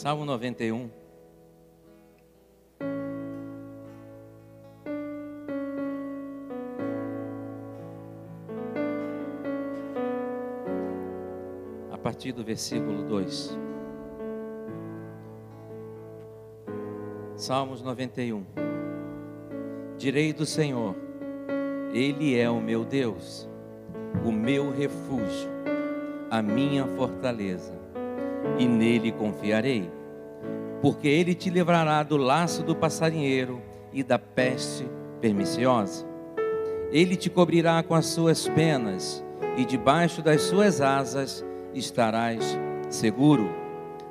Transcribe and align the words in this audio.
Salmo 0.00 0.24
91. 0.24 0.88
A 11.92 11.98
partir 11.98 12.32
do 12.32 12.42
versículo 12.42 13.02
2. 13.02 13.58
Salmos 17.36 17.82
91. 17.82 18.42
Direi 19.98 20.32
do 20.32 20.46
Senhor, 20.46 20.96
Ele 21.92 22.38
é 22.38 22.48
o 22.48 22.58
meu 22.58 22.86
Deus, 22.86 23.46
o 24.24 24.32
meu 24.32 24.70
refúgio, 24.70 25.50
a 26.30 26.40
minha 26.40 26.86
fortaleza 26.86 27.79
e 28.58 28.66
nele 28.66 29.12
confiarei. 29.12 29.90
Porque 30.80 31.08
ele 31.08 31.34
te 31.34 31.50
livrará 31.50 32.02
do 32.02 32.16
laço 32.16 32.62
do 32.62 32.74
passarinheiro 32.74 33.60
e 33.92 34.02
da 34.02 34.18
peste 34.18 34.88
perniciosa. 35.20 36.06
Ele 36.90 37.16
te 37.16 37.30
cobrirá 37.30 37.82
com 37.82 37.94
as 37.94 38.06
suas 38.06 38.48
penas, 38.48 39.24
e 39.56 39.64
debaixo 39.64 40.22
das 40.22 40.42
suas 40.42 40.80
asas 40.80 41.44
estarás 41.74 42.58
seguro. 42.88 43.50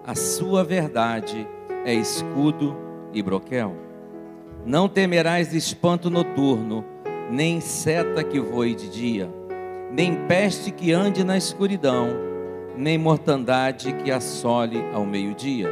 A 0.05 0.15
sua 0.15 0.63
verdade 0.63 1.47
é 1.85 1.93
escudo 1.93 2.75
e 3.13 3.21
broquel. 3.21 3.75
Não 4.65 4.87
temerás 4.87 5.53
espanto 5.53 6.09
noturno, 6.09 6.85
nem 7.29 7.59
seta 7.61 8.23
que 8.23 8.39
voe 8.39 8.75
de 8.75 8.89
dia, 8.89 9.29
nem 9.91 10.15
peste 10.27 10.71
que 10.71 10.91
ande 10.91 11.23
na 11.23 11.37
escuridão 11.37 12.28
nem 12.75 12.97
mortandade 12.97 13.93
que 13.93 14.11
assole 14.11 14.83
ao 14.93 15.05
meio-dia. 15.05 15.69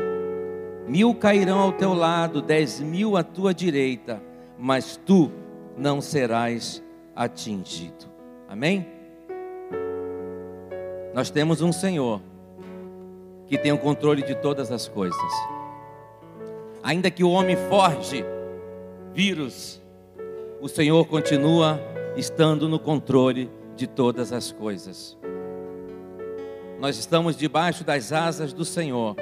Mil 0.88 1.14
cairão 1.14 1.60
ao 1.60 1.72
teu 1.72 1.94
lado, 1.94 2.42
dez 2.42 2.80
mil 2.80 3.18
à 3.18 3.24
tua 3.24 3.54
direita, 3.54 4.22
mas 4.58 4.98
tu 5.06 5.32
não 5.78 6.02
serás 6.02 6.84
atingido. 7.16 8.06
Amém? 8.48 8.88
Nós 11.14 11.30
temos 11.30 11.62
um 11.62 11.72
Senhor 11.72 12.22
que 13.48 13.58
tem 13.58 13.72
o 13.72 13.78
controle 13.78 14.22
de 14.22 14.36
todas 14.36 14.72
as 14.72 14.88
coisas. 14.88 15.34
Ainda 16.84 17.10
que 17.10 17.24
o 17.24 17.32
homem 17.32 17.58
forge 17.70 18.24
vírus, 19.14 19.82
o 20.62 20.68
Senhor 20.68 21.06
continua 21.06 21.80
estando 22.16 22.70
no 22.70 22.80
controle 22.80 23.50
de 23.76 23.88
todas 23.88 24.32
as 24.32 24.52
coisas. 24.52 25.18
Nós 26.80 26.96
estamos 26.98 27.36
debaixo 27.36 27.84
das 27.84 28.12
asas 28.14 28.54
do 28.54 28.64
Senhor, 28.64 29.16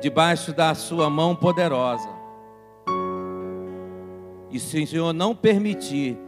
debaixo 0.00 0.52
da 0.52 0.74
Sua 0.74 1.08
mão 1.08 1.34
poderosa. 1.34 2.08
E 4.50 4.58
se 4.58 4.82
o 4.82 4.86
Senhor 4.86 5.12
não 5.14 5.34
permitir, 5.34 6.18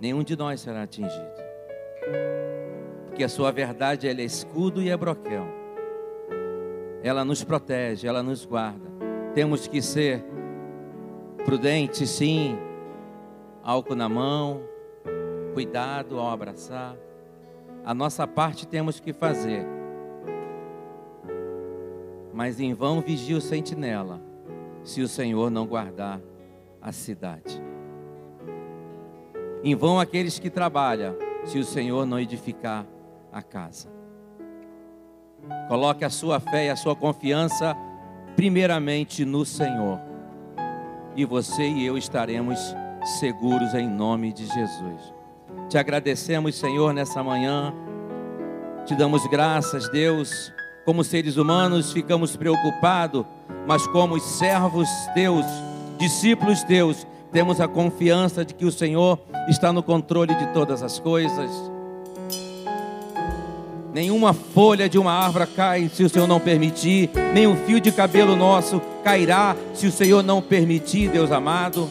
nenhum 0.00 0.22
de 0.22 0.34
nós 0.34 0.60
será 0.60 0.84
atingido. 0.84 1.34
Porque 3.06 3.22
a 3.22 3.28
Sua 3.28 3.52
verdade 3.52 4.08
é 4.08 4.12
escudo 4.22 4.80
e 4.80 4.88
é 4.88 4.96
broquel. 4.96 5.46
Ela 7.02 7.22
nos 7.22 7.44
protege, 7.44 8.08
ela 8.08 8.22
nos 8.22 8.46
guarda. 8.46 8.88
Temos 9.34 9.68
que 9.68 9.82
ser 9.82 10.24
prudentes, 11.44 12.08
sim. 12.08 12.56
Álcool 13.62 13.94
na 13.94 14.08
mão, 14.08 14.62
cuidado 15.52 16.18
ao 16.18 16.30
abraçar 16.30 16.96
a 17.84 17.92
nossa 17.92 18.26
parte 18.26 18.66
temos 18.66 18.98
que 18.98 19.12
fazer. 19.12 19.66
Mas 22.32 22.58
em 22.58 22.72
vão 22.72 23.00
vigia 23.00 23.36
o 23.36 23.40
sentinela, 23.40 24.20
se 24.82 25.02
o 25.02 25.08
Senhor 25.08 25.50
não 25.50 25.66
guardar 25.66 26.20
a 26.80 26.90
cidade. 26.92 27.62
Em 29.62 29.74
vão 29.74 30.00
aqueles 30.00 30.38
que 30.38 30.50
trabalham, 30.50 31.14
se 31.44 31.58
o 31.58 31.64
Senhor 31.64 32.06
não 32.06 32.18
edificar 32.18 32.86
a 33.30 33.42
casa. 33.42 33.88
Coloque 35.68 36.04
a 36.04 36.10
sua 36.10 36.40
fé 36.40 36.66
e 36.66 36.70
a 36.70 36.76
sua 36.76 36.96
confiança 36.96 37.76
primeiramente 38.34 39.24
no 39.24 39.44
Senhor. 39.44 40.00
E 41.14 41.24
você 41.24 41.68
e 41.68 41.86
eu 41.86 41.96
estaremos 41.96 42.58
seguros 43.20 43.74
em 43.74 43.88
nome 43.88 44.32
de 44.32 44.46
Jesus. 44.46 45.13
Te 45.68 45.78
agradecemos, 45.78 46.54
Senhor, 46.54 46.92
nessa 46.92 47.22
manhã. 47.22 47.74
Te 48.86 48.94
damos 48.94 49.26
graças, 49.26 49.88
Deus. 49.88 50.52
Como 50.84 51.02
seres 51.02 51.36
humanos 51.36 51.92
ficamos 51.92 52.36
preocupados, 52.36 53.24
mas 53.66 53.86
como 53.86 54.20
servos 54.20 54.88
teus, 55.14 55.46
discípulos 55.98 56.62
teus, 56.62 57.06
temos 57.32 57.60
a 57.60 57.66
confiança 57.66 58.44
de 58.44 58.54
que 58.54 58.64
o 58.64 58.70
Senhor 58.70 59.18
está 59.48 59.72
no 59.72 59.82
controle 59.82 60.34
de 60.34 60.46
todas 60.52 60.82
as 60.82 61.00
coisas. 61.00 61.50
Nenhuma 63.94 64.34
folha 64.34 64.88
de 64.88 64.98
uma 64.98 65.12
árvore 65.12 65.46
cai 65.46 65.88
se 65.88 66.02
o 66.02 66.08
Senhor 66.08 66.26
não 66.26 66.40
permitir, 66.40 67.10
nem 67.32 67.46
um 67.46 67.56
fio 67.56 67.80
de 67.80 67.90
cabelo 67.90 68.36
nosso 68.36 68.82
cairá 69.02 69.56
se 69.72 69.86
o 69.86 69.92
Senhor 69.92 70.22
não 70.22 70.42
permitir, 70.42 71.08
Deus 71.10 71.30
amado. 71.30 71.90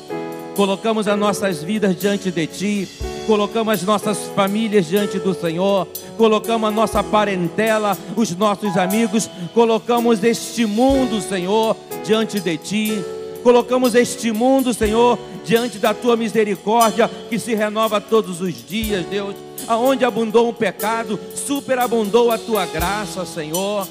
Colocamos 0.56 1.08
as 1.08 1.18
nossas 1.18 1.64
vidas 1.64 1.96
diante 1.96 2.30
de 2.30 2.46
Ti, 2.46 2.90
colocamos 3.26 3.74
as 3.74 3.84
nossas 3.84 4.18
famílias 4.36 4.86
diante 4.86 5.20
do 5.20 5.34
Senhor, 5.34 5.88
colocamos 6.18 6.70
a 6.70 6.72
nossa 6.72 7.04
parentela, 7.04 7.98
os 8.16 8.36
nossos 8.36 8.78
amigos, 8.78 9.30
colocamos 9.54 10.24
este 10.24 10.66
mundo, 10.66 11.22
Senhor, 11.22 11.76
diante 12.04 12.40
de 12.40 12.58
Ti, 12.58 13.06
colocamos 13.44 13.96
este 13.96 14.32
mundo, 14.32 14.74
Senhor, 14.74 15.18
diante 15.46 15.78
da 15.78 15.94
Tua 15.94 16.16
misericórdia 16.16 17.10
que 17.30 17.38
se 17.38 17.54
renova 17.54 18.00
todos 18.00 18.42
os 18.42 18.66
dias, 18.68 19.06
Deus. 19.06 19.36
Aonde 19.68 20.04
abundou 20.04 20.50
o 20.50 20.54
pecado, 20.54 21.20
superabundou 21.36 22.32
a 22.32 22.38
Tua 22.38 22.66
graça, 22.66 23.26
Senhor. 23.26 23.88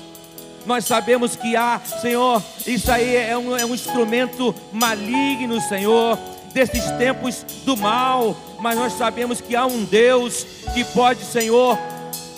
Nós 0.64 0.84
sabemos 0.84 1.34
que 1.34 1.56
há, 1.56 1.80
Senhor, 1.80 2.42
isso 2.66 2.90
aí 2.90 3.16
é 3.16 3.36
um, 3.36 3.56
é 3.56 3.64
um 3.64 3.74
instrumento 3.74 4.54
maligno, 4.72 5.60
Senhor, 5.62 6.16
desses 6.52 6.90
tempos 6.92 7.44
do 7.64 7.76
mal, 7.76 8.36
mas 8.60 8.76
nós 8.76 8.92
sabemos 8.94 9.40
que 9.40 9.56
há 9.56 9.66
um 9.66 9.84
Deus 9.84 10.46
que 10.74 10.84
pode, 10.84 11.24
Senhor, 11.24 11.78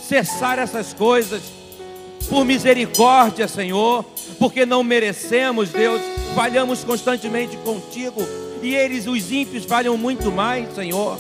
cessar 0.07 0.59
essas 0.59 0.93
coisas. 0.93 1.43
Por 2.29 2.45
misericórdia, 2.45 3.47
Senhor, 3.47 4.05
porque 4.39 4.65
não 4.65 4.83
merecemos, 4.83 5.69
Deus, 5.69 6.01
falhamos 6.35 6.83
constantemente 6.83 7.57
contigo, 7.59 8.23
e 8.63 8.75
eles, 8.75 9.07
os 9.07 9.31
ímpios, 9.31 9.65
falham 9.65 9.97
muito 9.99 10.33
mais, 10.33 10.75
Senhor. 10.75 11.19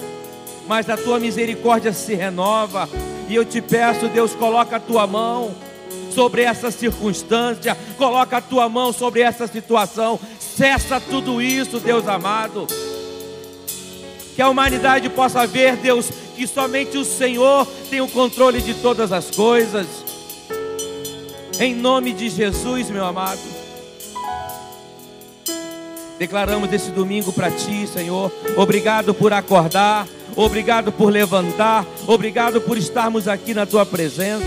Mas 0.66 0.88
a 0.88 0.97
tua 0.97 1.21
misericórdia 1.21 1.93
se 1.93 2.15
renova, 2.15 2.88
e 3.28 3.34
eu 3.34 3.44
te 3.44 3.61
peço, 3.61 4.09
Deus, 4.09 4.34
coloca 4.34 4.76
a 4.76 4.81
tua 4.81 5.06
mão 5.06 5.55
sobre 6.11 6.43
essa 6.43 6.71
circunstância, 6.71 7.76
coloca 7.99 8.37
a 8.37 8.41
tua 8.41 8.69
mão 8.69 8.93
sobre 8.93 9.21
essa 9.21 9.47
situação, 9.47 10.19
cessa 10.56 11.00
tudo 11.00 11.41
isso, 11.41 11.81
Deus 11.81 12.06
amado. 12.09 12.66
Que 14.34 14.42
a 14.42 14.48
humanidade 14.48 15.09
possa 15.09 15.47
ver, 15.47 15.76
Deus, 15.76 16.10
que 16.34 16.47
somente 16.47 16.97
o 16.98 17.04
Senhor 17.04 17.66
tem 17.88 18.00
o 18.00 18.09
controle 18.09 18.60
de 18.60 18.75
todas 18.75 19.12
as 19.12 19.31
coisas. 19.31 19.87
Em 21.59 21.75
nome 21.75 22.12
de 22.12 22.28
Jesus, 22.28 22.91
meu 22.91 23.04
amado. 23.04 23.41
Declaramos 26.19 26.72
esse 26.72 26.91
domingo 26.91 27.32
para 27.32 27.50
ti, 27.50 27.87
Senhor. 27.87 28.31
Obrigado 28.56 29.12
por 29.14 29.32
acordar, 29.32 30.06
obrigado 30.37 30.93
por 30.93 31.11
levantar, 31.11 31.84
obrigado 32.06 32.61
por 32.61 32.79
estarmos 32.79 33.29
aqui 33.29 33.55
na 33.55 33.67
tua 33.67 33.84
presença. 33.84 34.44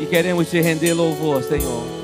E 0.00 0.06
queremos 0.06 0.50
te 0.50 0.60
render 0.60 0.94
louvor, 0.94 1.42
Senhor. 1.42 2.03